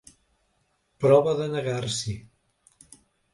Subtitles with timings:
[1.05, 2.17] Prova de negar-s'hi.